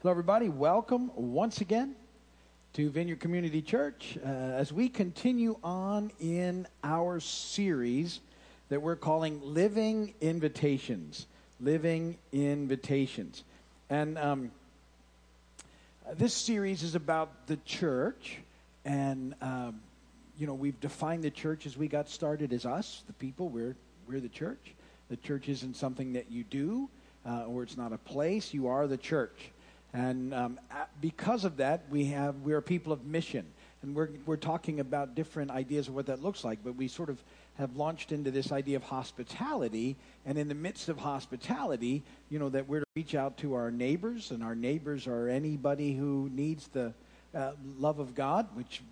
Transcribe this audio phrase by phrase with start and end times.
[0.00, 0.48] Hello, everybody.
[0.48, 1.96] Welcome once again
[2.74, 8.20] to Vineyard Community Church uh, as we continue on in our series
[8.68, 11.26] that we're calling Living Invitations.
[11.58, 13.42] Living Invitations.
[13.90, 14.52] And um,
[16.14, 18.38] this series is about the church.
[18.84, 19.80] And, um,
[20.38, 23.48] you know, we've defined the church as we got started as us, the people.
[23.48, 23.74] We're,
[24.06, 24.74] we're the church.
[25.10, 26.88] The church isn't something that you do,
[27.26, 28.54] uh, or it's not a place.
[28.54, 29.50] You are the church.
[29.94, 30.60] And um,
[31.00, 33.46] because of that, we have we're people of mission,
[33.82, 36.58] and we're we're talking about different ideas of what that looks like.
[36.62, 37.22] But we sort of
[37.56, 39.96] have launched into this idea of hospitality,
[40.26, 43.70] and in the midst of hospitality, you know that we're to reach out to our
[43.70, 46.92] neighbors, and our neighbors are anybody who needs the
[47.34, 48.82] uh, love of God, which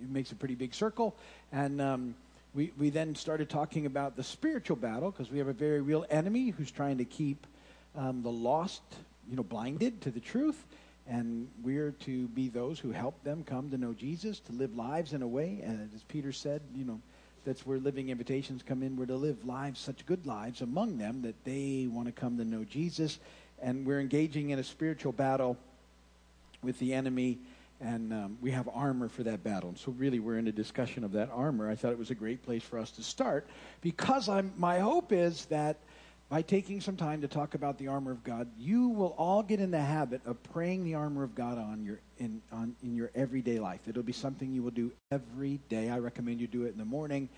[0.00, 1.16] makes a pretty big circle,
[1.52, 1.80] and.
[1.80, 2.14] Um,
[2.54, 6.06] we, we then started talking about the spiritual battle because we have a very real
[6.10, 7.46] enemy who's trying to keep
[7.94, 8.82] um, the lost
[9.28, 10.64] you know, blinded to the truth.
[11.06, 15.14] And we're to be those who help them come to know Jesus, to live lives
[15.14, 17.00] in a way, and as Peter said, you know,
[17.46, 18.94] that's where living invitations come in.
[18.94, 22.44] We're to live lives, such good lives among them that they want to come to
[22.44, 23.18] know Jesus.
[23.62, 25.56] And we're engaging in a spiritual battle
[26.62, 27.38] with the enemy,
[27.80, 29.70] and um, we have armor for that battle.
[29.70, 31.70] And so, really, we're in a discussion of that armor.
[31.70, 33.46] I thought it was a great place for us to start
[33.80, 35.76] because I'm, my hope is that
[36.28, 39.60] by taking some time to talk about the armor of God, you will all get
[39.60, 43.10] in the habit of praying the armor of God on your in on in your
[43.14, 43.80] everyday life.
[43.86, 45.88] It'll be something you will do every day.
[45.88, 47.28] I recommend you do it in the morning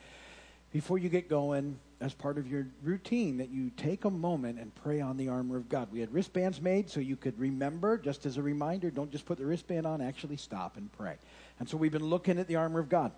[0.73, 4.75] before you get going as part of your routine that you take a moment and
[4.77, 5.89] pray on the armor of God.
[5.93, 9.39] We had wristbands made so you could remember just as a reminder, don't just put
[9.39, 11.17] the wristband on, actually stop and pray.
[11.59, 13.13] And so we've been looking at the armor of God.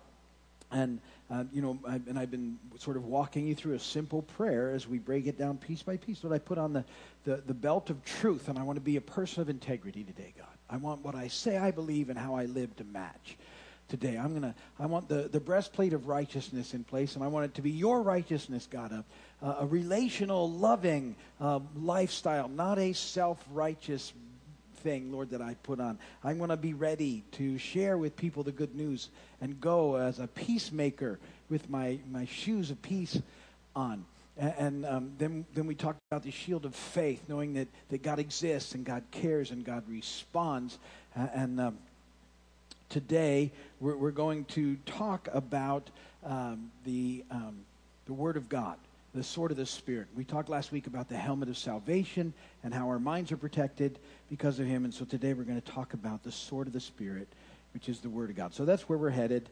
[0.73, 4.23] And, uh, you know, I, and I've been sort of walking you through a simple
[4.23, 6.23] prayer as we break it down piece by piece.
[6.23, 6.83] What I put on the,
[7.25, 10.33] the, the belt of truth, and I want to be a person of integrity today,
[10.37, 10.47] God.
[10.69, 13.37] I want what I say I believe and how I live to match
[13.87, 14.17] today.
[14.17, 14.55] I'm gonna.
[14.79, 17.69] I want the, the breastplate of righteousness in place, and I want it to be
[17.69, 24.13] your righteousness, God, a, a relational, loving uh, lifestyle, not a self righteous
[24.83, 25.97] thing, Lord, that I put on.
[26.23, 29.09] I'm going to be ready to share with people the good news
[29.41, 33.19] and go as a peacemaker with my, my shoes of peace
[33.75, 34.05] on.
[34.37, 38.19] And, um, then, then we talked about the shield of faith, knowing that, that God
[38.19, 40.79] exists and God cares and God responds.
[41.15, 41.77] And um,
[42.89, 45.89] today we're, we're, going to talk about
[46.25, 47.57] um, the, um,
[48.07, 48.77] the Word of God
[49.13, 50.07] the sword of the Spirit.
[50.15, 53.99] We talked last week about the helmet of salvation and how our minds are protected
[54.29, 54.85] because of Him.
[54.85, 57.27] And so today we're going to talk about the sword of the Spirit,
[57.73, 58.53] which is the Word of God.
[58.53, 59.47] So that's where we're headed.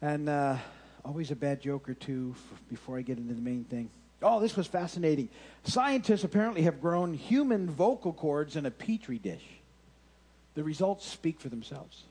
[0.00, 0.56] And uh,
[1.04, 2.34] always a bad joke or two
[2.68, 3.90] before I get into the main thing.
[4.22, 5.30] Oh, this was fascinating.
[5.64, 9.44] Scientists apparently have grown human vocal cords in a petri dish.
[10.54, 12.02] The results speak for themselves.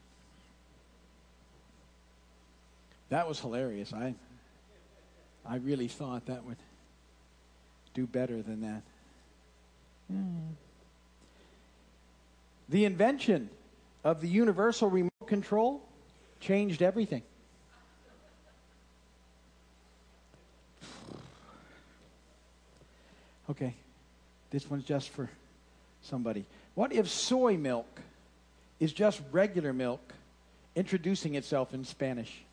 [3.09, 3.93] That was hilarious.
[3.93, 4.13] I
[5.45, 6.57] I really thought that would
[7.93, 8.81] do better than that.
[10.11, 10.53] Mm.
[12.69, 13.49] The invention
[14.03, 15.81] of the universal remote control
[16.39, 17.23] changed everything.
[23.49, 23.73] Okay,
[24.51, 25.27] this one's just for
[26.03, 26.45] somebody.
[26.75, 28.01] What if soy milk
[28.79, 30.13] is just regular milk
[30.75, 32.43] introducing itself in Spanish?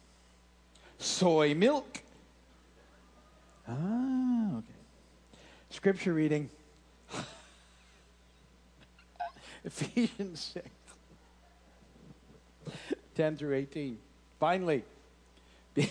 [0.99, 2.01] Soy milk.
[3.69, 4.67] Ah, okay.
[5.71, 6.49] Scripture reading
[9.65, 10.69] Ephesians 6
[13.17, 13.99] 10 through 18.
[14.39, 14.85] Finally,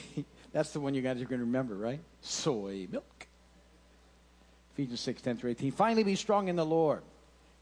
[0.54, 2.00] that's the one you guys are going to remember, right?
[2.22, 3.28] Soy milk.
[4.74, 5.72] Ephesians 6 10 through 18.
[5.72, 7.02] Finally, be strong in the Lord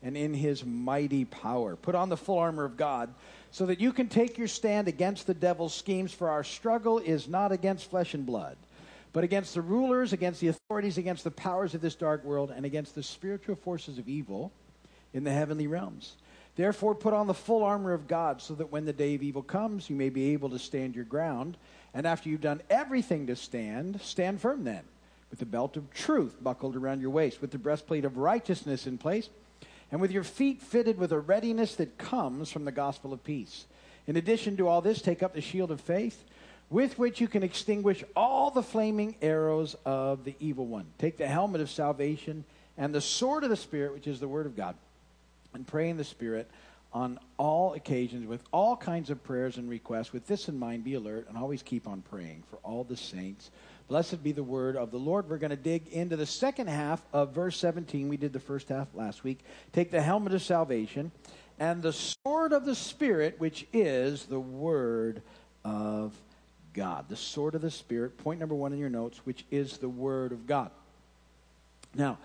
[0.03, 1.75] and in his mighty power.
[1.75, 3.13] Put on the full armor of God
[3.51, 7.27] so that you can take your stand against the devil's schemes, for our struggle is
[7.27, 8.57] not against flesh and blood
[9.13, 12.65] but against the rulers, against the authorities, against the powers of this dark world, and
[12.65, 14.51] against the spiritual forces of evil
[15.13, 16.17] in the heavenly realms.
[16.55, 19.43] Therefore, put on the full armor of God, so that when the day of evil
[19.43, 21.57] comes, you may be able to stand your ground.
[21.93, 24.83] And after you've done everything to stand, stand firm then,
[25.29, 28.97] with the belt of truth buckled around your waist, with the breastplate of righteousness in
[28.97, 29.29] place,
[29.91, 33.65] and with your feet fitted with a readiness that comes from the gospel of peace.
[34.07, 36.23] In addition to all this, take up the shield of faith
[36.69, 40.85] with which you can extinguish all the flaming arrows of the evil one.
[40.97, 42.43] Take the helmet of salvation
[42.77, 44.75] and the sword of the Spirit, which is the Word of God,
[45.53, 46.49] and pray in the Spirit
[46.91, 50.13] on all occasions with all kinds of prayers and requests.
[50.13, 53.49] With this in mind, be alert and always keep on praying for all the saints
[53.87, 55.29] Blessed be the word of the Lord.
[55.29, 58.07] We're going to dig into the second half of verse 17.
[58.07, 59.39] We did the first half last week.
[59.73, 61.11] Take the helmet of salvation
[61.59, 65.21] and the sword of the Spirit, which is the word
[65.65, 66.13] of
[66.73, 67.05] God.
[67.09, 70.31] The sword of the Spirit, point number one in your notes, which is the word
[70.31, 70.71] of God.
[71.95, 72.17] Now,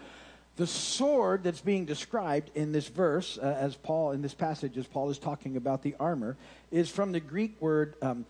[0.56, 4.86] the sword that's being described in this verse, uh, as Paul, in this passage, as
[4.86, 6.36] Paul is talking about the armor,
[6.72, 8.26] is from the Greek word um.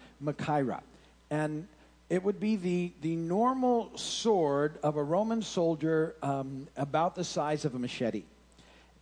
[1.30, 1.66] And
[2.10, 7.64] it would be the, the normal sword of a Roman soldier um, about the size
[7.64, 8.24] of a machete.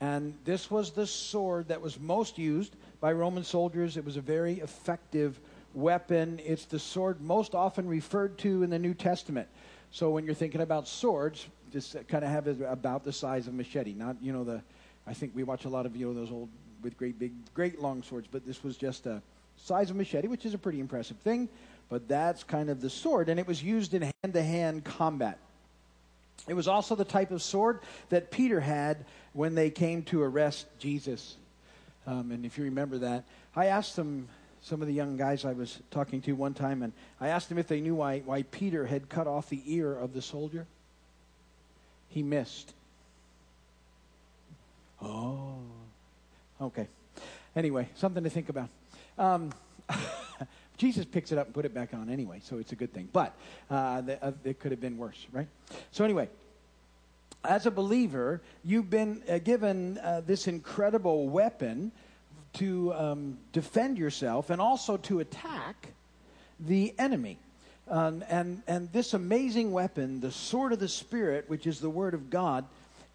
[0.01, 3.97] And this was the sword that was most used by Roman soldiers.
[3.97, 5.39] It was a very effective
[5.76, 6.40] weapon.
[6.44, 9.49] It's the sword most often referred to in the New Testament.
[9.93, 13.55] So when you're thinking about swords, just kind of have it about the size of
[13.55, 13.93] machete.
[13.93, 14.62] Not, you know, the,
[15.06, 16.49] I think we watch a lot of, you know, those old,
[16.82, 19.23] with great big, great long swords, but this was just a
[19.56, 21.49] size of machete, which is a pretty impressive thing
[21.88, 25.38] but that's kind of the sword, and it was used in hand to hand combat.
[26.49, 30.67] It was also the type of sword that Peter had when they came to arrest
[30.78, 31.37] Jesus.
[32.06, 33.25] Um, and if you remember that,
[33.55, 34.28] I asked them,
[34.67, 37.57] some of the young guys I was talking to one time, and I asked them
[37.57, 40.67] if they knew why, why Peter had cut off the ear of the soldier.
[42.09, 42.75] He missed.
[45.01, 45.55] Oh,
[46.61, 46.89] okay.
[47.55, 48.69] Anyway, something to think about.
[49.17, 49.53] Um,
[50.79, 53.09] Jesus picks it up and put it back on anyway, so it's a good thing.
[53.12, 53.37] But
[53.71, 55.47] uh, the, uh, it could have been worse, right?
[55.93, 56.29] So anyway,
[57.45, 61.93] as a believer, you've been uh, given uh, this incredible weapon
[62.56, 65.88] to um, defend yourself and also to attack
[66.61, 67.38] the enemy.
[67.88, 72.14] Um, and, and this amazing weapon, the sword of the Spirit, which is the Word
[72.14, 72.64] of God,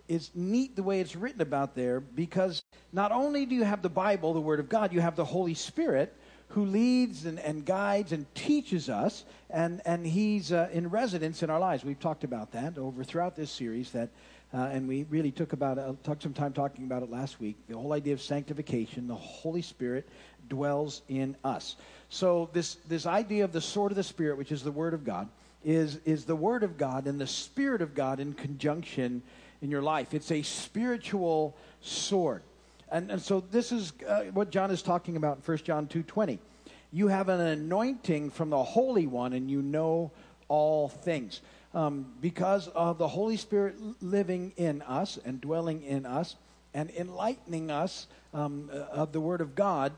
[0.07, 3.89] is neat the way it's written about there because not only do you have the
[3.89, 6.13] Bible, the Word of God, you have the Holy Spirit
[6.49, 11.49] who leads and, and guides and teaches us, and, and he's uh, in residence in
[11.49, 11.85] our lives.
[11.85, 14.09] We've talked about that over throughout this series, that,
[14.53, 17.55] uh, and we really took about took some time talking about it last week.
[17.67, 20.07] The whole idea of sanctification, the Holy Spirit
[20.49, 21.75] dwells in us.
[22.09, 25.05] So this this idea of the sword of the Spirit, which is the Word of
[25.05, 25.29] God,
[25.63, 29.21] is is the Word of God and the Spirit of God in conjunction
[29.61, 30.13] in your life.
[30.13, 32.41] It's a spiritual sword.
[32.91, 36.39] And, and so this is uh, what John is talking about in 1 John 2.20.
[36.91, 40.11] You have an anointing from the Holy One and you know
[40.49, 41.39] all things.
[41.73, 46.35] Um, because of the Holy Spirit living in us and dwelling in us
[46.73, 49.93] and enlightening us um, uh, of the Word of God,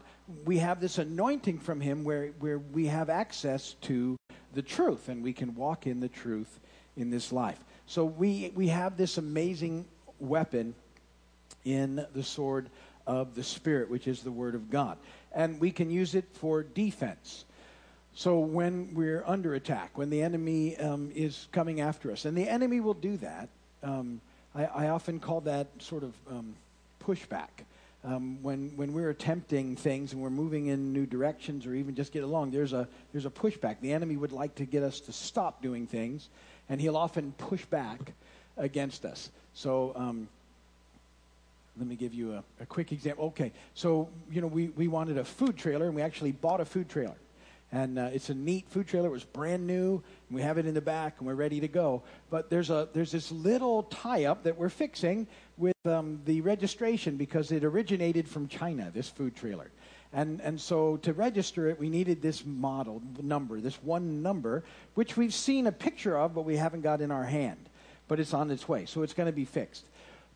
[0.46, 4.18] we have this anointing from Him where, where we have access to
[4.54, 6.60] the truth and we can walk in the truth
[6.96, 7.60] in this life.
[7.86, 9.86] So we, we have this amazing
[10.20, 10.76] weapon
[11.66, 12.70] in the sword
[13.06, 14.98] of the Spirit, which is the Word of God.
[15.34, 17.46] And we can use it for defense.
[18.16, 22.48] So when we're under attack, when the enemy um, is coming after us, and the
[22.48, 23.50] enemy will do that,
[23.82, 24.22] um,
[24.54, 26.56] I, I, often call that sort of um,
[27.04, 27.50] pushback.
[28.06, 32.12] Um, when, when we're attempting things and we're moving in new directions or even just
[32.12, 33.78] get along, there's a, there's a pushback.
[33.82, 36.30] The enemy would like to get us to stop doing things,
[36.70, 38.14] and he'll often push back
[38.58, 39.32] against us.
[39.56, 40.28] So um,
[41.78, 43.26] let me give you a, a quick example.
[43.28, 46.66] Okay, so, you know, we, we wanted a food trailer, and we actually bought a
[46.66, 47.16] food trailer.
[47.74, 49.08] And uh, it's a neat food trailer.
[49.08, 50.04] It was brand new.
[50.30, 52.04] And we have it in the back, and we're ready to go.
[52.30, 55.26] But there's, a, there's this little tie up that we're fixing
[55.58, 59.72] with um, the registration because it originated from China, this food trailer.
[60.14, 64.64] And, and so to register it, we needed this model number, this one number,
[64.94, 67.58] which we've seen a picture of, but we haven't got in our hand.
[68.08, 69.86] But it's on its way, so it's going to be fixed.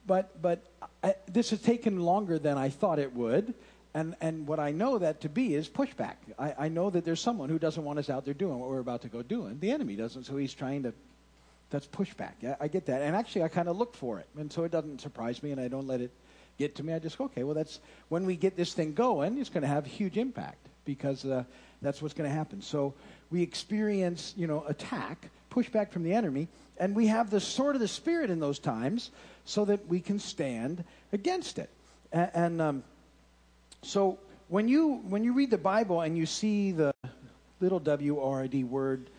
[0.07, 0.65] But, but
[1.03, 3.53] I, this has taken longer than I thought it would.
[3.93, 6.15] And, and what I know that to be is pushback.
[6.37, 8.79] I, I know that there's someone who doesn't want us out there doing what we're
[8.79, 9.59] about to go doing.
[9.59, 10.93] The enemy doesn't, so he's trying to.
[11.69, 12.43] That's pushback.
[12.43, 13.01] I, I get that.
[13.01, 14.27] And actually, I kind of look for it.
[14.37, 16.11] And so it doesn't surprise me, and I don't let it
[16.57, 16.93] get to me.
[16.93, 17.79] I just go, okay, well, that's
[18.09, 21.43] when we get this thing going, it's going to have a huge impact because uh,
[21.81, 22.61] that's what's going to happen.
[22.61, 22.93] So
[23.29, 27.81] we experience, you know, attack, pushback from the enemy, and we have the sword of
[27.81, 29.11] the Spirit in those times
[29.45, 31.69] so that we can stand against it.
[32.11, 32.83] And, and um,
[33.81, 34.17] so
[34.47, 36.93] when you when you read the Bible and you see the
[37.59, 39.09] little W R I D word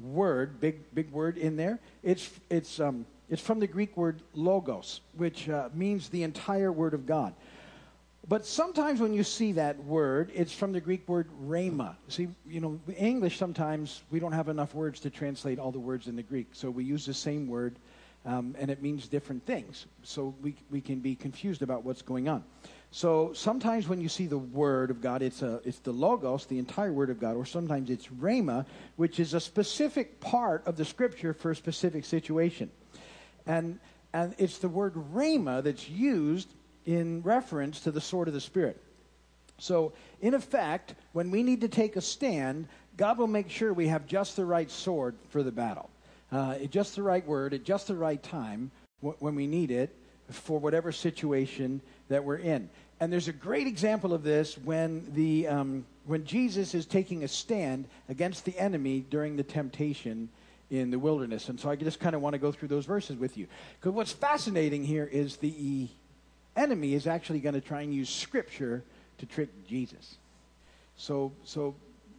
[0.00, 5.00] word big big word in there, it's it's um, it's from the Greek word logos,
[5.16, 7.34] which uh, means the entire Word of God.
[8.28, 11.96] But sometimes when you see that word, it's from the Greek word rhema.
[12.08, 16.08] See, you know, English sometimes we don't have enough words to translate all the words
[16.08, 17.76] in the Greek, so we use the same word
[18.26, 19.86] um, and it means different things.
[20.02, 22.44] So we, we can be confused about what's going on.
[22.90, 26.58] So sometimes when you see the Word of God, it's, a, it's the Logos, the
[26.58, 28.64] entire Word of God, or sometimes it's Rhema,
[28.96, 32.70] which is a specific part of the Scripture for a specific situation.
[33.46, 33.78] And,
[34.12, 36.48] and it's the word Rhema that's used
[36.86, 38.80] in reference to the sword of the Spirit.
[39.58, 43.88] So, in effect, when we need to take a stand, God will make sure we
[43.88, 45.90] have just the right sword for the battle,
[46.30, 49.94] uh, just the right word at just the right time when we need it
[50.30, 52.68] for whatever situation that we're in.
[53.00, 57.28] And there's a great example of this when, the, um, when Jesus is taking a
[57.28, 60.28] stand against the enemy during the temptation
[60.70, 61.48] in the wilderness.
[61.48, 63.46] And so I just kind of want to go through those verses with you.
[63.78, 65.88] Because what's fascinating here is the
[66.56, 68.82] enemy is actually going to try and use Scripture
[69.18, 70.16] to trick Jesus.
[70.96, 71.74] So, so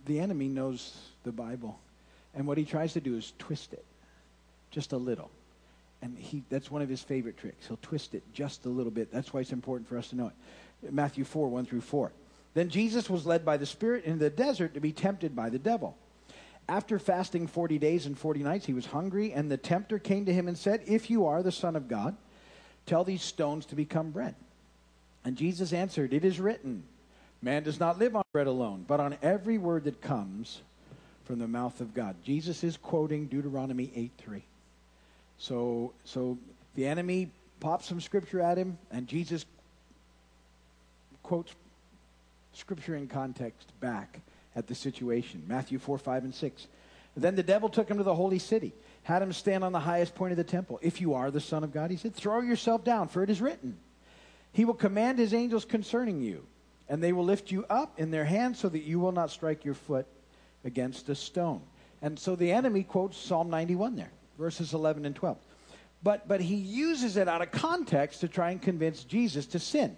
[0.06, 1.78] the enemy knows the Bible.
[2.34, 3.86] And what he tries to do is twist it
[4.72, 5.30] just a little.
[6.02, 7.68] And he, that's one of his favorite tricks.
[7.68, 9.12] He'll twist it just a little bit.
[9.12, 10.94] That's why it's important for us to know it.
[10.94, 12.12] Matthew 4, 1 through 4.
[12.54, 15.60] Then Jesus was led by the Spirit into the desert to be tempted by the
[15.60, 15.98] devil.
[16.68, 20.34] After fasting 40 days and 40 nights, he was hungry, and the tempter came to
[20.34, 22.16] him and said, If you are the Son of God,
[22.86, 24.36] tell these stones to become bread.
[25.26, 26.84] And Jesus answered, It is written,
[27.42, 30.62] Man does not live on bread alone, but on every word that comes
[31.26, 32.16] from the mouth of God.
[32.24, 34.44] Jesus is quoting Deuteronomy 8 3.
[35.40, 36.38] So, so
[36.76, 39.46] the enemy pops some scripture at him, and Jesus
[41.24, 41.54] quotes
[42.54, 44.20] scripture in context back
[44.56, 45.44] at the situation.
[45.48, 46.68] Matthew 4, 5, and 6.
[47.16, 50.16] Then the devil took him to the holy city, had him stand on the highest
[50.16, 50.80] point of the temple.
[50.82, 53.42] If you are the Son of God, he said, throw yourself down, for it is
[53.42, 53.78] written,
[54.54, 56.46] He will command His angels concerning you,
[56.88, 59.66] and they will lift you up in their hands so that you will not strike
[59.66, 60.06] your foot
[60.64, 61.62] against a stone.
[62.02, 65.38] And so the enemy quotes Psalm 91 there, verses 11 and 12.
[66.02, 69.98] But, but he uses it out of context to try and convince Jesus to sin.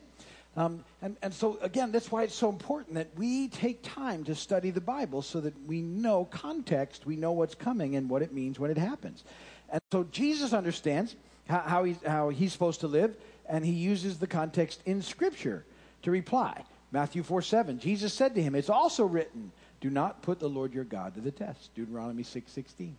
[0.58, 4.36] Um, and, and so, again, that's why it's so important that we take time to
[4.36, 8.34] study the Bible so that we know context, we know what's coming and what it
[8.34, 9.24] means when it happens.
[9.70, 11.16] And so Jesus understands
[11.48, 13.16] how, how, he's, how he's supposed to live,
[13.48, 15.64] and he uses the context in Scripture
[16.02, 16.66] to reply.
[16.92, 20.74] Matthew 4 7, Jesus said to him, It's also written, do not put the Lord
[20.74, 21.74] your God to the test.
[21.74, 22.98] Deuteronomy 6 16.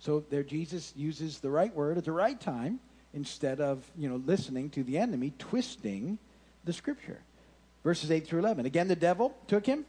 [0.00, 2.80] So there Jesus uses the right word at the right time
[3.14, 6.18] instead of, you know, listening to the enemy, twisting
[6.64, 7.18] the scripture.
[7.82, 8.66] Verses 8 through 11.
[8.66, 9.84] Again, the devil took him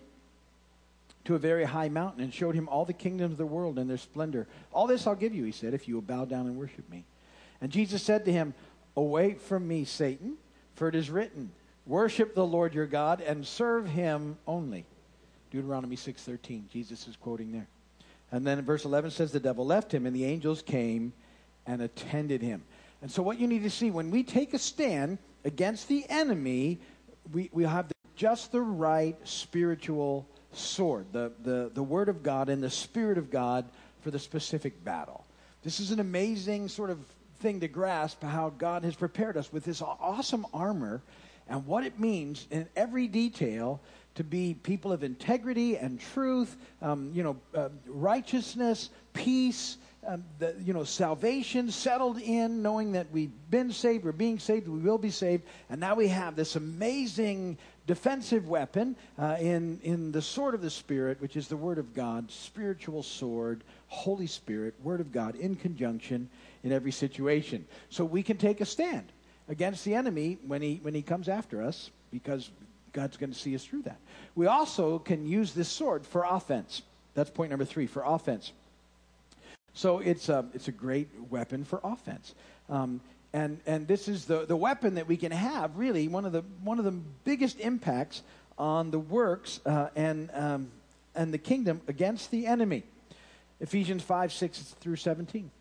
[1.25, 3.89] to a very high mountain and showed him all the kingdoms of the world and
[3.89, 4.47] their splendor.
[4.71, 7.03] All this I'll give you, he said, if you will bow down and worship me.
[7.61, 8.53] And Jesus said to him,
[8.95, 10.37] Away from me, Satan,
[10.75, 11.51] for it is written,
[11.85, 14.85] Worship the Lord your God and serve him only.
[15.51, 16.69] Deuteronomy 6:13.
[16.69, 17.67] Jesus is quoting there.
[18.31, 21.13] And then verse 11 says the devil left him and the angels came
[21.65, 22.63] and attended him.
[23.01, 26.79] And so what you need to see when we take a stand against the enemy,
[27.31, 32.61] we, we have just the right spiritual sword, the, the, the Word of God and
[32.61, 33.65] the Spirit of God
[34.01, 35.25] for the specific battle.
[35.63, 36.99] This is an amazing sort of
[37.39, 41.01] thing to grasp how God has prepared us with this awesome armor
[41.47, 43.81] and what it means in every detail
[44.19, 50.53] to be people of integrity and truth, um, you know, uh, righteousness, peace, um, the,
[50.61, 54.97] you know, salvation settled in, knowing that we've been saved, we're being saved, we will
[54.97, 57.57] be saved, and now we have this amazing
[57.87, 61.93] defensive weapon uh, in, in the sword of the Spirit, which is the Word of
[61.93, 66.29] God, spiritual sword, Holy Spirit, Word of God, in conjunction
[66.65, 67.65] in every situation.
[67.89, 69.13] So we can take a stand
[69.47, 72.51] against the enemy when he, when he comes after us, because
[72.93, 73.99] God's going to see us through that.
[74.35, 76.81] We also can use this sword for offense.
[77.13, 78.51] That's point number three, for offense.
[79.73, 82.33] So it's a, it's a great weapon for offense.
[82.69, 83.01] Um,
[83.33, 86.41] and, and this is the, the weapon that we can have, really, one of the,
[86.63, 88.23] one of the biggest impacts
[88.57, 90.71] on the works uh, and, um,
[91.15, 92.83] and the kingdom against the enemy.
[93.59, 95.51] Ephesians 5 6 through 17.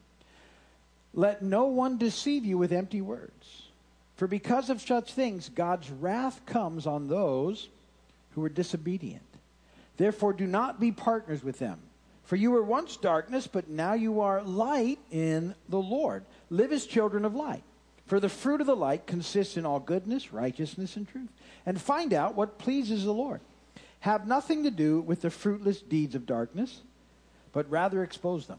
[1.14, 3.67] Let no one deceive you with empty words.
[4.18, 7.68] For because of such things, God's wrath comes on those
[8.32, 9.22] who are disobedient.
[9.96, 11.78] Therefore, do not be partners with them.
[12.24, 16.24] For you were once darkness, but now you are light in the Lord.
[16.50, 17.62] Live as children of light.
[18.06, 21.30] For the fruit of the light consists in all goodness, righteousness, and truth.
[21.64, 23.40] And find out what pleases the Lord.
[24.00, 26.80] Have nothing to do with the fruitless deeds of darkness,
[27.52, 28.58] but rather expose them.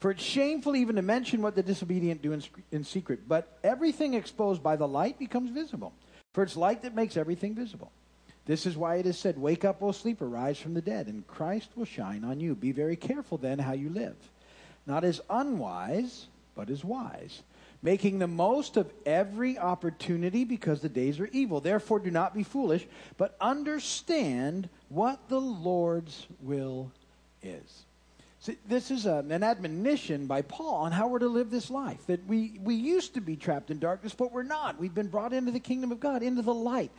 [0.00, 2.42] For it's shameful even to mention what the disobedient do in,
[2.72, 5.92] in secret, but everything exposed by the light becomes visible.
[6.32, 7.92] For it's light that makes everything visible.
[8.46, 11.26] This is why it is said, Wake up, O sleeper, rise from the dead, and
[11.26, 12.54] Christ will shine on you.
[12.54, 14.16] Be very careful then how you live,
[14.86, 17.42] not as unwise, but as wise,
[17.82, 21.60] making the most of every opportunity because the days are evil.
[21.60, 22.86] Therefore, do not be foolish,
[23.18, 26.90] but understand what the Lord's will
[27.42, 27.84] is.
[28.42, 32.06] See, this is a, an admonition by Paul on how we're to live this life.
[32.06, 34.80] That we, we used to be trapped in darkness, but we're not.
[34.80, 36.90] We've been brought into the kingdom of God, into the light.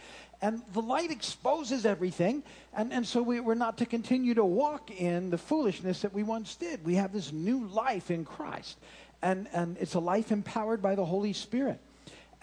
[0.44, 2.44] And the light exposes everything,
[2.74, 6.22] and, and so we, we're not to continue to walk in the foolishness that we
[6.22, 6.86] once did.
[6.86, 8.78] We have this new life in Christ,
[9.24, 11.80] and, and it's a life empowered by the Holy Spirit.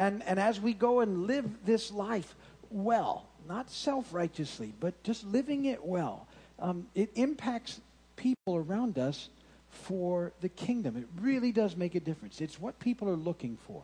[0.00, 2.34] And, and as we go and live this life
[2.68, 6.26] well, not self righteously, but just living it well,
[6.58, 7.80] um, it impacts
[8.18, 9.30] people around us
[9.70, 10.96] for the kingdom.
[10.96, 12.40] It really does make a difference.
[12.40, 13.82] It's what people are looking for.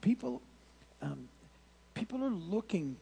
[0.00, 0.40] People,
[1.02, 1.28] um,
[1.94, 2.96] people are looking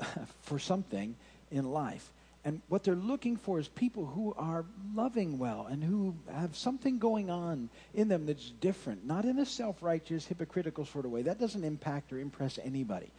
[0.42, 1.14] for something
[1.50, 2.10] in life.
[2.46, 6.98] And what they're looking for is people who are loving well and who have something
[6.98, 11.22] going on in them that's different, not in a self righteous, hypocritical sort of way.
[11.22, 13.10] That doesn't impact or impress anybody.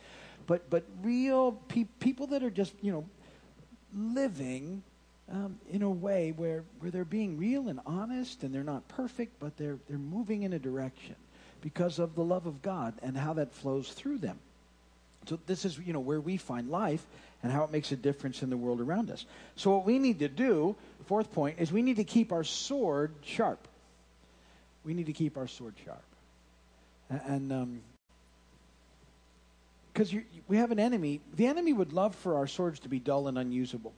[0.45, 3.05] But, but real pe- people that are just, you know,
[3.95, 4.83] living
[5.31, 9.39] um, in a way where, where they're being real and honest and they're not perfect,
[9.39, 11.15] but they're, they're moving in a direction
[11.61, 14.37] because of the love of God and how that flows through them.
[15.27, 17.03] So this is, you know, where we find life
[17.41, 19.25] and how it makes a difference in the world around us.
[19.55, 20.75] So what we need to do,
[21.07, 23.67] fourth point, is we need to keep our sword sharp.
[24.83, 26.03] We need to keep our sword sharp.
[27.09, 27.81] And
[29.91, 32.99] because um, we have an enemy, the enemy would love for our swords to be
[32.99, 33.93] dull and unusable.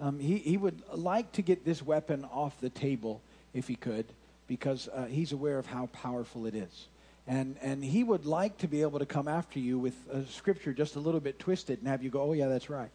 [0.00, 3.20] Um, he, he would like to get this weapon off the table
[3.54, 4.04] if he could,
[4.46, 6.88] because uh, he's aware of how powerful it is.
[7.26, 10.72] And, and he would like to be able to come after you with a scripture
[10.72, 12.90] just a little bit twisted and have you go, oh, yeah, that's right.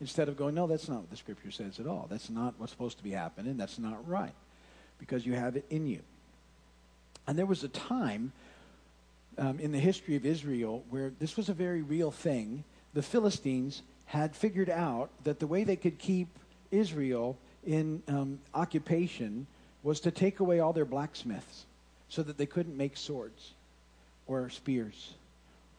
[0.00, 2.06] Instead of going, no, that's not what the scripture says at all.
[2.08, 3.56] That's not what's supposed to be happening.
[3.56, 4.32] That's not right.
[4.98, 6.00] Because you have it in you.
[7.26, 8.32] And there was a time
[9.36, 12.64] um, in the history of Israel where this was a very real thing.
[12.94, 16.28] The Philistines had figured out that the way they could keep
[16.70, 17.36] Israel
[17.66, 19.46] in um, occupation
[19.82, 21.66] was to take away all their blacksmiths
[22.08, 23.52] so that they couldn't make swords
[24.26, 25.12] or spears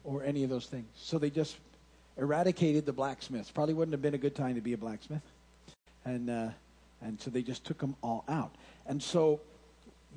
[0.04, 0.86] or any of those things.
[0.96, 1.58] So they just
[2.18, 3.50] eradicated the blacksmiths.
[3.50, 5.24] Probably wouldn't have been a good time to be a blacksmith.
[6.06, 6.50] And, uh,
[7.02, 8.54] and so they just took them all out.
[8.86, 9.42] And so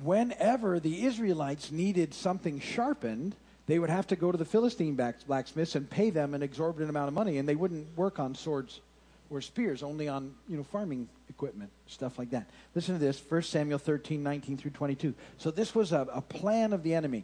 [0.03, 5.75] whenever the Israelites needed something sharpened, they would have to go to the Philistine blacksmiths
[5.75, 8.81] and pay them an exorbitant amount of money, and they wouldn't work on swords
[9.29, 12.49] or spears, only on you know farming equipment, stuff like that.
[12.75, 15.13] Listen to this, 1 Samuel 13, 19 through 22.
[15.37, 17.23] So this was a, a plan of the enemy.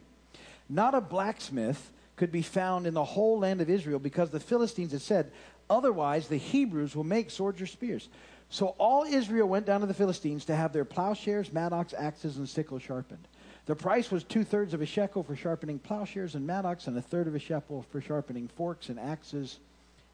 [0.68, 4.92] Not a blacksmith could be found in the whole land of Israel because the Philistines
[4.92, 5.32] had said,
[5.68, 8.08] otherwise the Hebrews will make swords or spears.
[8.50, 12.48] So all Israel went down to the Philistines to have their plowshares, mattocks, axes, and
[12.48, 13.26] sickles sharpened.
[13.66, 17.02] The price was two thirds of a shekel for sharpening plowshares and mattocks, and a
[17.02, 19.58] third of a shekel for sharpening forks and axes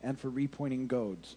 [0.02, 1.36] and for repointing goads.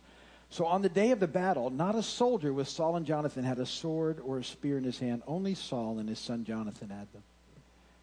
[0.50, 3.60] So on the day of the battle, not a soldier with Saul and Jonathan had
[3.60, 5.22] a sword or a spear in his hand.
[5.28, 7.24] Only Saul and his son Jonathan had them.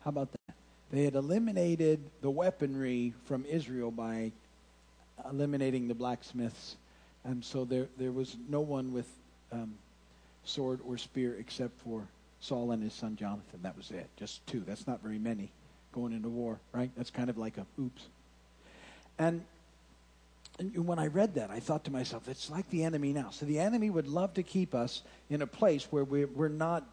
[0.05, 0.55] How about that?
[0.93, 4.31] They had eliminated the weaponry from Israel by
[5.29, 6.77] eliminating the blacksmiths.
[7.25, 9.09] And so there, there was no one with
[9.51, 9.75] um,
[10.45, 12.03] sword or spear except for
[12.41, 13.61] Saul and his son Jonathan.
[13.63, 14.09] That was it.
[14.17, 14.63] Just two.
[14.67, 15.51] That's not very many
[15.93, 16.91] going into war, right?
[16.97, 18.03] That's kind of like a oops.
[19.19, 19.43] And,
[20.59, 23.31] and when I read that, I thought to myself, it's like the enemy now.
[23.31, 26.85] So the enemy would love to keep us in a place where we're, we're not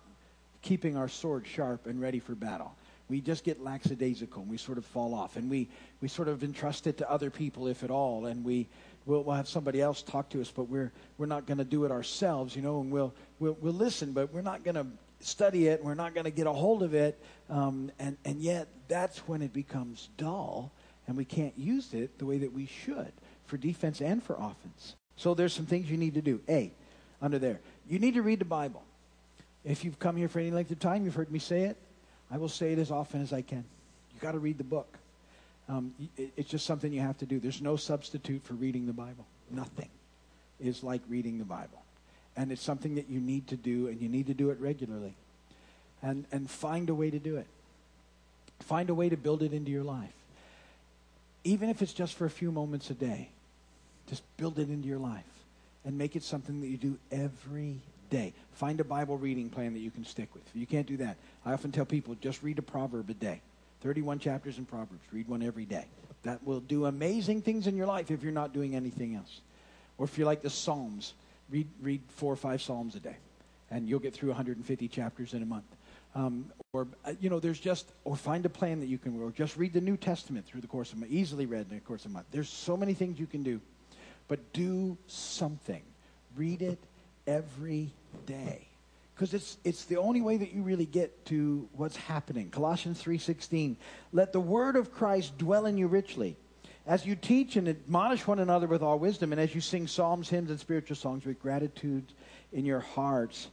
[0.62, 2.74] keeping our sword sharp and ready for battle.
[3.10, 5.36] We just get lackadaisical and we sort of fall off.
[5.36, 5.68] And we,
[6.02, 8.26] we sort of entrust it to other people, if at all.
[8.26, 8.68] And we,
[9.06, 11.84] we'll, we'll have somebody else talk to us, but we're, we're not going to do
[11.84, 14.86] it ourselves, you know, and we'll, we'll, we'll listen, but we're not going to
[15.26, 15.84] study it.
[15.84, 17.20] We're not going to get a hold of it.
[17.50, 20.72] Um, and, and yet, that's when it becomes dull,
[21.08, 23.12] and we can't use it the way that we should
[23.46, 24.96] for defense and for offense.
[25.16, 26.42] So there's some things you need to do.
[26.50, 26.72] A,
[27.22, 28.84] under there, you need to read the Bible.
[29.64, 31.78] If you've come here for any length of time, you've heard me say it.
[32.32, 33.64] I will say it as often as I can.
[34.14, 34.98] You got to read the book.
[35.70, 37.40] Um, it, it's just something you have to do.
[37.40, 39.26] There's no substitute for reading the Bible.
[39.50, 39.90] Nothing
[40.60, 41.83] is like reading the Bible
[42.36, 45.14] and it's something that you need to do, and you need to do it regularly.
[46.02, 47.48] And, and find a way to do it.
[48.62, 50.14] Find a way to build it into your life.
[51.44, 53.30] Even if it's just for a few moments a day,
[54.10, 55.24] just build it into your life
[55.86, 57.78] and make it something that you do every
[58.10, 58.34] day.
[58.54, 60.44] Find a Bible reading plan that you can stick with.
[60.54, 63.42] You can't do that, I often tell people just read a proverb a day.
[63.82, 65.02] 31 chapters in Proverbs.
[65.12, 65.86] Read one every day.
[66.24, 69.42] That will do amazing things in your life if you're not doing anything else.
[69.98, 71.14] Or if you like the Psalms,
[71.54, 73.16] read, read four or five Psalms a day,
[73.70, 75.66] and you'll get through 150 chapters in a month.
[76.16, 79.32] Um, or, uh, you know, there's just, or find a plan that you can, or
[79.32, 82.06] just read the New Testament through the course of a easily read in the course
[82.06, 82.26] of a month.
[82.32, 83.62] There's so many things you can do.
[84.28, 85.82] But do something.
[86.36, 86.80] Read it
[87.28, 87.92] every
[88.26, 88.68] day.
[89.14, 92.50] Because it's, it's the only way that you really get to what's happening.
[92.50, 93.76] Colossians 3.16,
[94.12, 96.36] let the word of Christ dwell in you richly
[96.86, 100.30] as you teach and admonish one another with all wisdom, and as you sing psalms,
[100.30, 102.06] hymns, and spiritual songs with gratitude
[102.52, 103.48] in your hearts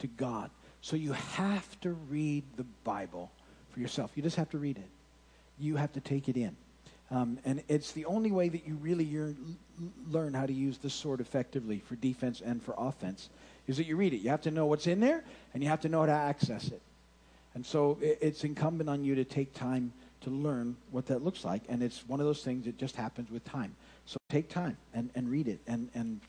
[0.00, 0.50] to God.
[0.80, 3.30] So you have to read the Bible
[3.72, 4.10] for yourself.
[4.14, 4.88] You just have to read it.
[5.58, 6.56] You have to take it in.
[7.10, 9.34] Um, and it's the only way that you really
[10.10, 13.28] learn how to use the sword effectively for defense and for offense
[13.66, 14.18] is that you read it.
[14.18, 16.68] You have to know what's in there, and you have to know how to access
[16.68, 16.82] it.
[17.54, 19.92] And so it's incumbent on you to take time
[20.24, 21.62] to learn what that looks like.
[21.68, 23.74] And it's one of those things that just happens with time.
[24.06, 26.20] So take time and, and read it and, and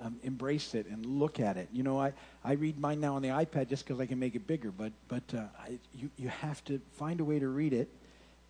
[0.00, 1.68] um, embrace it and look at it.
[1.72, 2.12] You know, I,
[2.44, 4.92] I read mine now on the iPad just because I can make it bigger, but,
[5.08, 7.88] but uh, I, you, you have to find a way to read it,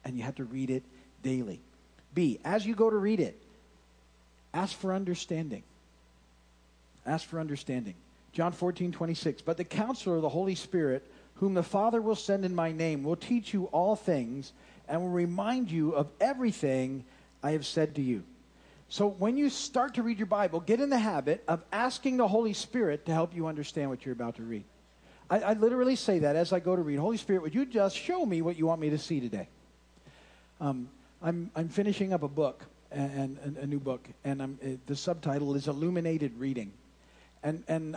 [0.04, 0.82] and you have to read it
[1.22, 1.60] daily.
[2.14, 3.40] B, as you go to read it,
[4.52, 5.62] ask for understanding.
[7.06, 7.94] Ask for understanding.
[8.32, 9.42] John 14, 26.
[9.42, 11.02] But the counselor, the Holy Spirit,
[11.36, 14.52] whom the Father will send in my name, will teach you all things
[14.88, 17.04] and will remind you of everything
[17.42, 18.24] I have said to you.
[18.88, 22.26] So when you start to read your Bible, get in the habit of asking the
[22.26, 24.64] Holy Spirit to help you understand what you're about to read.
[25.28, 26.98] I, I literally say that as I go to read.
[26.98, 29.48] Holy Spirit, would you just show me what you want me to see today?
[30.60, 30.88] Um,
[31.22, 35.54] I'm, I'm finishing up a book, and, and a new book, and I'm, the subtitle
[35.54, 36.72] is Illuminated Reading.
[37.42, 37.96] And, and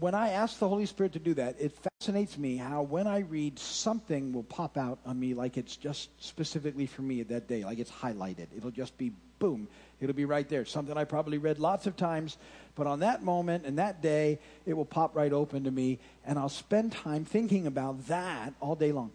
[0.00, 3.20] when I ask the Holy Spirit to do that, it fascinates me how when I
[3.20, 7.64] read, something will pop out on me like it's just specifically for me that day,
[7.64, 8.46] like it's highlighted.
[8.56, 9.68] It'll just be boom,
[10.00, 10.64] it'll be right there.
[10.64, 12.38] Something I probably read lots of times,
[12.74, 16.38] but on that moment and that day, it will pop right open to me, and
[16.38, 19.10] I'll spend time thinking about that all day long.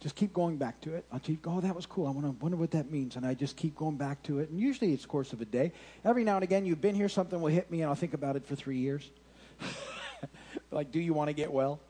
[0.00, 1.04] Just keep going back to it.
[1.12, 2.08] I'll keep, oh, that was cool.
[2.08, 3.14] I want to wonder what that means.
[3.14, 4.50] And I just keep going back to it.
[4.50, 5.70] And usually it's course of a day.
[6.04, 8.34] Every now and again, you've been here, something will hit me, and I'll think about
[8.34, 9.08] it for three years.
[10.70, 11.80] like, do you want to get well?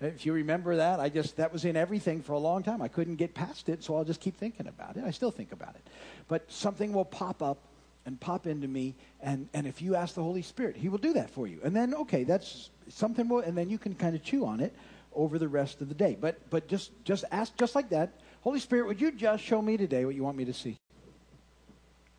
[0.00, 2.82] If you remember that, I just, that was in everything for a long time.
[2.82, 5.04] I couldn't get past it, so I'll just keep thinking about it.
[5.04, 5.82] I still think about it.
[6.28, 7.58] But something will pop up
[8.06, 11.14] and pop into me, and, and if you ask the Holy Spirit, He will do
[11.14, 11.60] that for you.
[11.64, 14.74] And then, okay, that's something, will, and then you can kind of chew on it
[15.14, 16.16] over the rest of the day.
[16.20, 19.76] But, but just, just ask, just like that, Holy Spirit, would you just show me
[19.78, 20.76] today what you want me to see?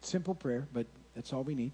[0.01, 1.73] Simple prayer, but that's all we need.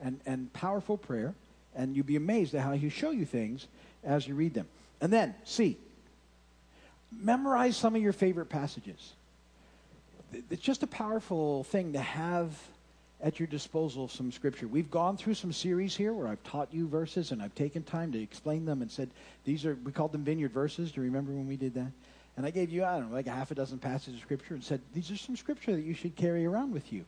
[0.00, 1.34] And, and powerful prayer
[1.74, 3.66] and you'd be amazed at how he'll show you things
[4.04, 4.66] as you read them.
[5.00, 5.76] And then, C,
[7.10, 9.12] memorize some of your favorite passages.
[10.50, 12.56] It's just a powerful thing to have
[13.22, 14.66] at your disposal some scripture.
[14.66, 18.12] We've gone through some series here where I've taught you verses and I've taken time
[18.12, 19.10] to explain them and said,
[19.44, 20.92] these are, we called them vineyard verses.
[20.92, 21.90] Do you remember when we did that?
[22.36, 24.54] And I gave you, I don't know, like a half a dozen passages of scripture
[24.54, 27.04] and said, these are some scripture that you should carry around with you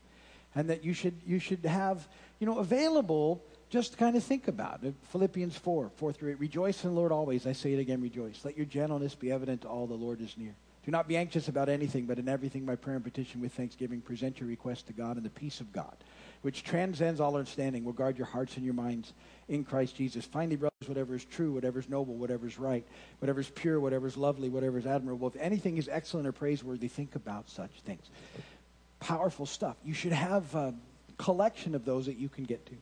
[0.54, 2.06] and that you should, you should have,
[2.38, 3.40] you know, available
[3.72, 4.94] just kind of think about it.
[5.12, 6.40] Philippians 4, 4 through 8.
[6.40, 7.46] Rejoice in the Lord always.
[7.46, 8.44] I say it again, rejoice.
[8.44, 10.54] Let your gentleness be evident to all the Lord is near.
[10.84, 14.02] Do not be anxious about anything, but in everything by prayer and petition with thanksgiving,
[14.02, 15.96] present your requests to God, and the peace of God,
[16.42, 19.14] which transcends all understanding, will guard your hearts and your minds
[19.48, 20.26] in Christ Jesus.
[20.26, 22.84] Finally, brothers, whatever is true, whatever is noble, whatever is right,
[23.20, 26.88] whatever is pure, whatever is lovely, whatever is admirable, if anything is excellent or praiseworthy,
[26.88, 28.04] think about such things.
[29.00, 29.76] Powerful stuff.
[29.82, 30.74] You should have a
[31.16, 32.74] collection of those that you can get to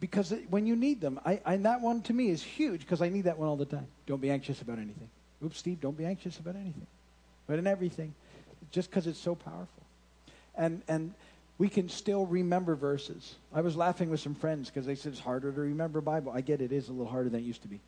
[0.00, 3.02] because it, when you need them, I, and that one to me is huge because
[3.02, 3.86] I need that one all the time.
[4.06, 5.08] Don't be anxious about anything.
[5.44, 6.86] Oops, Steve, don't be anxious about anything,
[7.46, 8.14] but in everything,
[8.70, 9.68] just because it's so powerful.
[10.56, 11.12] And and
[11.58, 13.36] we can still remember verses.
[13.52, 16.32] I was laughing with some friends because they said it's harder to remember Bible.
[16.32, 17.80] I get it, it is a little harder than it used to be,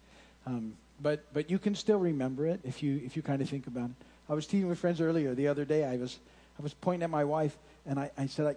[0.47, 3.67] um, but but you can still remember it if you if you kind of think
[3.67, 3.97] about it.
[4.29, 5.85] I was teasing with friends earlier the other day.
[5.85, 6.19] I was
[6.59, 8.57] I was pointing at my wife and I, I said I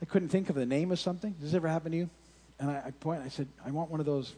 [0.00, 1.32] I couldn't think of the name of something.
[1.32, 2.10] Does this ever happen to you?
[2.58, 3.22] And I, I point.
[3.24, 4.34] I said, I want one of those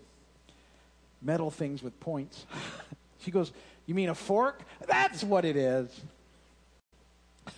[1.23, 2.47] metal things with points.
[3.21, 3.53] she goes,
[3.87, 4.63] You mean a fork?
[4.87, 5.89] That's what it is.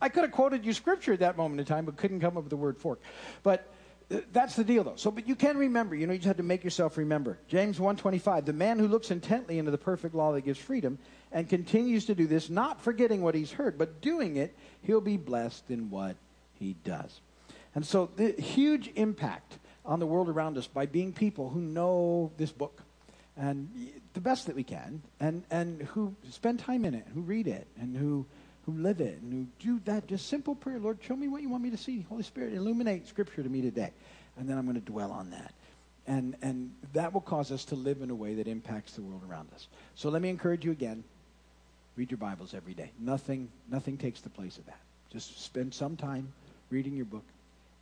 [0.00, 2.44] I could have quoted you scripture at that moment in time, but couldn't come up
[2.44, 3.00] with the word fork.
[3.42, 3.68] But
[4.10, 4.96] uh, that's the deal, though.
[4.96, 5.96] So, but you can remember.
[5.96, 7.38] You know, you just have to make yourself remember.
[7.48, 10.98] James 1.25, the man who looks intently into the perfect law that gives freedom
[11.32, 15.16] and continues to do this, not forgetting what he's heard, but doing it, he'll be
[15.16, 16.16] blessed in what
[16.58, 17.20] he does.
[17.76, 22.32] And so, the huge impact on the world around us by being people who know
[22.38, 22.82] this book
[23.36, 23.68] and
[24.14, 27.66] the best that we can and, and who spend time in it, who read it,
[27.78, 28.24] and who,
[28.64, 31.50] who live it, and who do that just simple prayer Lord, show me what you
[31.50, 32.00] want me to see.
[32.08, 33.90] Holy Spirit, illuminate Scripture to me today.
[34.38, 35.52] And then I'm going to dwell on that.
[36.06, 39.20] And, and that will cause us to live in a way that impacts the world
[39.28, 39.68] around us.
[39.96, 41.04] So let me encourage you again
[41.96, 42.90] read your Bibles every day.
[42.98, 44.80] Nothing, nothing takes the place of that.
[45.12, 46.32] Just spend some time
[46.70, 47.24] reading your book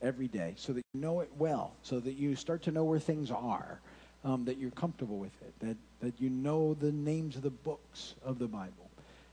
[0.05, 2.99] every day so that you know it well, so that you start to know where
[2.99, 3.79] things are,
[4.23, 8.15] um, that you're comfortable with it, that, that you know the names of the books
[8.23, 8.89] of the Bible.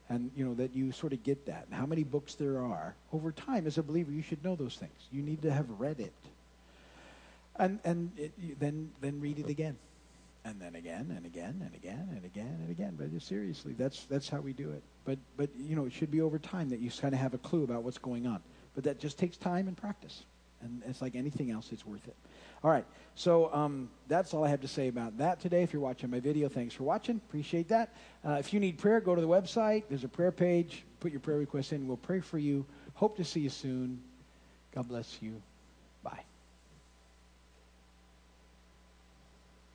[0.09, 1.65] And you know that you sort of get that.
[1.67, 4.77] And how many books there are over time as a believer, you should know those
[4.77, 4.93] things.
[5.11, 6.13] You need to have read it,
[7.57, 9.79] and and it, then then read it again,
[10.45, 12.95] and then again and again and again and again and again.
[12.99, 14.83] But seriously, that's that's how we do it.
[15.07, 17.39] But but you know it should be over time that you kind of have a
[17.39, 18.43] clue about what's going on.
[18.75, 20.25] But that just takes time and practice.
[20.63, 22.17] And it's like anything else, it's worth it.
[22.63, 22.85] All right.
[23.15, 25.63] So um, that's all I have to say about that today.
[25.63, 27.17] If you're watching my video, thanks for watching.
[27.17, 27.95] Appreciate that.
[28.25, 29.85] Uh, if you need prayer, go to the website.
[29.89, 30.85] There's a prayer page.
[31.01, 31.87] Put your prayer request in.
[31.87, 32.65] We'll pray for you.
[32.95, 34.01] Hope to see you soon.
[34.75, 35.43] God bless you.
[36.03, 36.25] Bye.